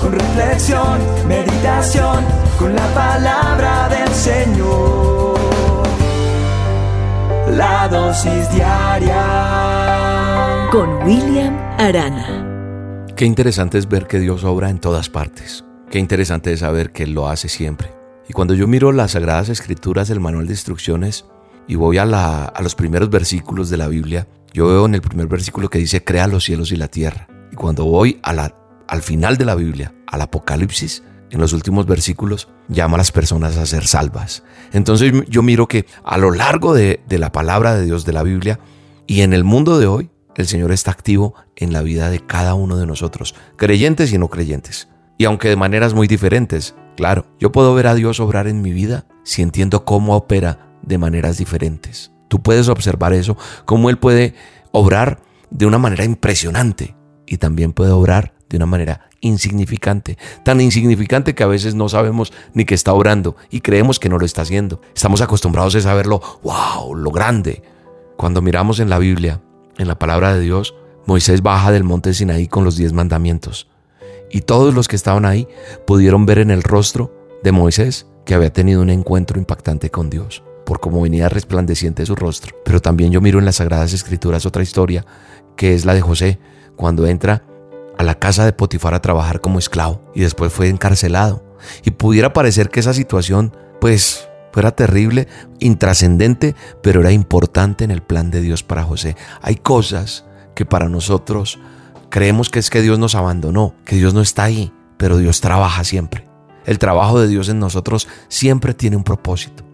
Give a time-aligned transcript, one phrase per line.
[0.00, 2.24] con reflexión, meditación,
[2.58, 5.38] con la palabra del Señor.
[7.50, 9.88] La dosis diaria
[10.70, 13.06] con William Arana.
[13.16, 15.64] Qué interesante es ver que Dios obra en todas partes.
[15.90, 17.90] Qué interesante es saber que Él lo hace siempre.
[18.28, 21.24] Y cuando yo miro las sagradas escrituras del manual de instrucciones
[21.66, 22.02] y voy a,
[22.44, 26.04] a los primeros versículos de la Biblia, yo veo en el primer versículo que dice,
[26.04, 27.26] crea los cielos y la tierra.
[27.50, 28.54] Y cuando voy a la,
[28.88, 33.56] al final de la Biblia, al Apocalipsis, en los últimos versículos, llama a las personas
[33.56, 34.42] a ser salvas.
[34.72, 38.58] Entonces yo miro que a lo largo de, la palabra de Dios de la Biblia
[39.06, 42.54] y en el mundo de hoy, el Señor está activo en la vida de cada
[42.54, 44.88] uno de nosotros, creyentes y no creyentes.
[45.18, 48.72] Y aunque de maneras muy diferentes, claro, yo puedo ver a Dios obrar en mi
[48.72, 52.12] vida si entiendo cómo opera de maneras diferentes.
[52.28, 54.34] Tú puedes observar eso, cómo Él puede
[54.70, 56.94] obrar de una manera impresionante
[57.26, 62.32] y también puede obrar de una manera insignificante, tan insignificante que a veces no sabemos
[62.54, 64.80] ni que está obrando y creemos que no lo está haciendo.
[64.94, 67.62] Estamos acostumbrados a saberlo, wow, lo grande.
[68.16, 69.40] Cuando miramos en la Biblia
[69.78, 70.74] en la palabra de Dios,
[71.06, 73.68] Moisés baja del monte Sinaí con los diez mandamientos.
[74.30, 75.48] Y todos los que estaban ahí
[75.86, 80.42] pudieron ver en el rostro de Moisés que había tenido un encuentro impactante con Dios,
[80.66, 82.54] por cómo venía resplandeciente su rostro.
[82.64, 85.06] Pero también yo miro en las Sagradas Escrituras otra historia,
[85.56, 86.38] que es la de José,
[86.76, 87.44] cuando entra
[87.98, 91.44] a la casa de Potifar a trabajar como esclavo y después fue encarcelado.
[91.84, 98.02] Y pudiera parecer que esa situación, pues, fuera terrible, intrascendente, pero era importante en el
[98.02, 99.16] plan de Dios para José.
[99.42, 100.24] Hay cosas
[100.54, 101.58] que para nosotros
[102.08, 105.84] creemos que es que Dios nos abandonó, que Dios no está ahí, pero Dios trabaja
[105.84, 106.24] siempre.
[106.64, 109.64] El trabajo de Dios en nosotros siempre tiene un propósito.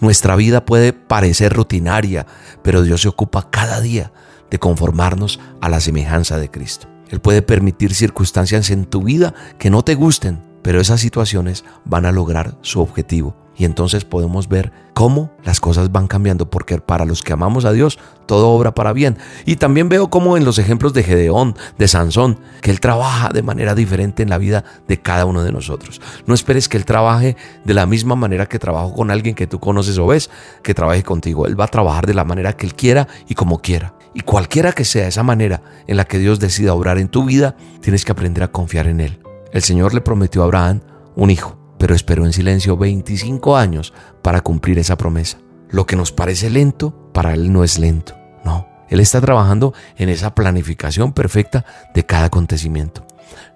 [0.00, 2.26] Nuestra vida puede parecer rutinaria,
[2.62, 4.12] pero Dios se ocupa cada día
[4.50, 6.93] de conformarnos a la semejanza de Cristo.
[7.14, 12.06] Él puede permitir circunstancias en tu vida que no te gusten, pero esas situaciones van
[12.06, 17.04] a lograr su objetivo y entonces podemos ver cómo las cosas van cambiando, porque para
[17.04, 19.18] los que amamos a Dios, todo obra para bien.
[19.44, 23.42] Y también veo cómo en los ejemplos de Gedeón, de Sansón, que Él trabaja de
[23.42, 26.00] manera diferente en la vida de cada uno de nosotros.
[26.26, 29.60] No esperes que Él trabaje de la misma manera que trabajo con alguien que tú
[29.60, 30.30] conoces o ves,
[30.62, 31.46] que trabaje contigo.
[31.46, 33.94] Él va a trabajar de la manera que Él quiera y como quiera.
[34.14, 37.56] Y cualquiera que sea esa manera en la que Dios decida obrar en tu vida,
[37.80, 39.18] tienes que aprender a confiar en Él.
[39.52, 40.80] El Señor le prometió a Abraham
[41.16, 45.36] un hijo pero esperó en silencio 25 años para cumplir esa promesa.
[45.68, 48.16] Lo que nos parece lento, para Él no es lento.
[48.42, 53.06] No, Él está trabajando en esa planificación perfecta de cada acontecimiento.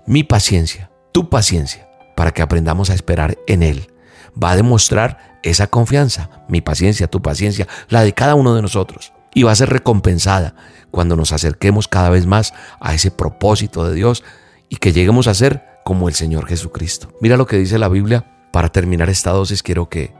[0.06, 3.90] Mi paciencia, tu paciencia, para que aprendamos a esperar en Él,
[4.36, 9.14] va a demostrar esa confianza, mi paciencia, tu paciencia, la de cada uno de nosotros.
[9.32, 10.54] Y va a ser recompensada
[10.90, 14.22] cuando nos acerquemos cada vez más a ese propósito de Dios
[14.68, 17.08] y que lleguemos a ser como el Señor Jesucristo.
[17.18, 18.26] Mira lo que dice la Biblia.
[18.52, 20.12] Para terminar esta dosis quiero que,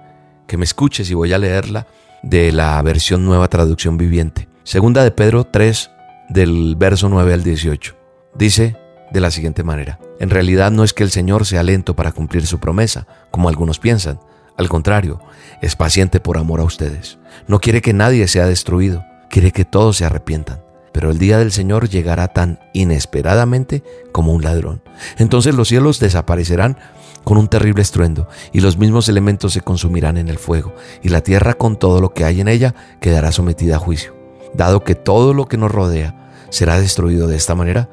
[0.47, 1.87] que me escuches y voy a leerla
[2.23, 4.49] de la versión nueva traducción viviente.
[4.65, 5.91] Segunda de Pedro 3
[6.31, 7.95] del verso 9 al 18.
[8.35, 8.79] Dice
[9.11, 10.01] de la siguiente manera.
[10.21, 13.79] En realidad no es que el Señor sea lento para cumplir su promesa, como algunos
[13.79, 14.21] piensan.
[14.57, 15.21] Al contrario,
[15.61, 17.19] es paciente por amor a ustedes.
[17.47, 20.63] No quiere que nadie sea destruido, quiere que todos se arrepientan
[20.93, 23.83] pero el día del Señor llegará tan inesperadamente
[24.13, 24.83] como un ladrón.
[25.19, 26.79] Entonces los cielos desaparecerán
[27.25, 31.21] con un terrible estruendo, y los mismos elementos se consumirán en el fuego, y la
[31.21, 34.17] tierra con todo lo que hay en ella quedará sometida a juicio.
[34.55, 37.91] Dado que todo lo que nos rodea será destruido de esta manera,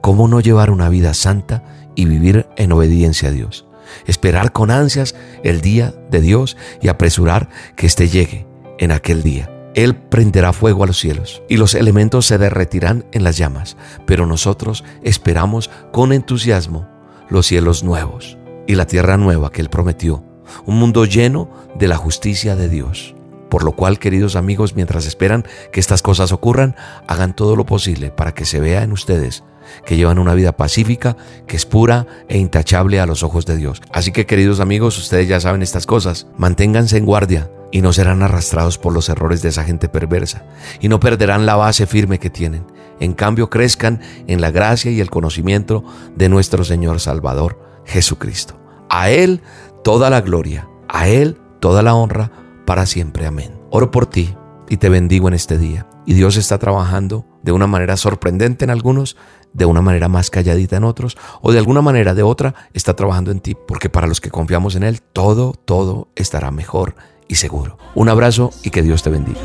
[0.00, 1.64] ¿cómo no llevar una vida santa
[1.96, 3.66] y vivir en obediencia a Dios?
[4.06, 8.46] Esperar con ansias el día de Dios y apresurar que éste llegue
[8.78, 13.24] en aquel día él prenderá fuego a los cielos y los elementos se derretirán en
[13.24, 13.76] las llamas,
[14.06, 16.88] pero nosotros esperamos con entusiasmo
[17.28, 20.24] los cielos nuevos y la tierra nueva que Él prometió,
[20.66, 23.14] un mundo lleno de la justicia de Dios.
[23.50, 26.76] Por lo cual, queridos amigos, mientras esperan que estas cosas ocurran,
[27.06, 29.42] hagan todo lo posible para que se vea en ustedes
[29.84, 31.16] que llevan una vida pacífica,
[31.46, 33.82] que es pura e intachable a los ojos de Dios.
[33.92, 36.26] Así que, queridos amigos, ustedes ya saben estas cosas.
[36.36, 40.44] Manténganse en guardia, y no serán arrastrados por los errores de esa gente perversa
[40.80, 42.66] y no perderán la base firme que tienen.
[43.00, 45.84] En cambio, crezcan en la gracia y el conocimiento
[46.16, 48.60] de nuestro Señor Salvador Jesucristo.
[48.90, 49.42] A Él
[49.84, 52.32] toda la gloria, a Él toda la honra
[52.66, 53.26] para siempre.
[53.26, 53.60] Amén.
[53.70, 54.34] Oro por ti
[54.68, 55.86] y te bendigo en este día.
[56.06, 59.16] Y Dios está trabajando de una manera sorprendente en algunos,
[59.52, 63.30] de una manera más calladita en otros, o de alguna manera de otra está trabajando
[63.30, 66.96] en ti, porque para los que confiamos en Él, todo, todo estará mejor
[67.28, 67.78] y seguro.
[67.94, 69.40] Un abrazo y que Dios te bendiga.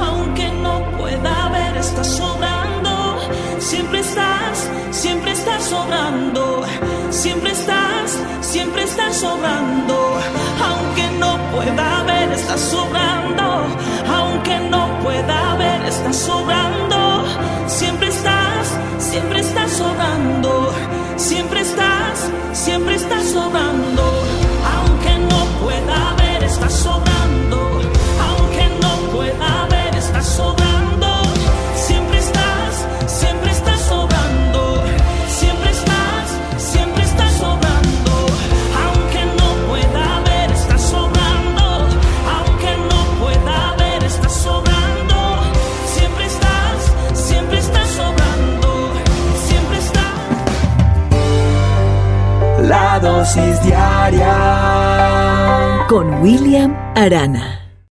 [0.00, 3.18] Aunque no pueda ver, estás sobrando.
[3.58, 6.62] Siempre estás, siempre estás sobrando.
[7.10, 10.18] Siempre estás, siempre estás sobrando.
[10.64, 13.66] Aunque no pueda ver, estás sobrando.
[14.08, 17.24] Aunque no pueda ver, estás sobrando.
[17.66, 20.72] Siempre estás, siempre estás sobrando.
[21.16, 23.65] Siempre estás, siempre estás sobrando.
[55.88, 57.65] Con William Arana.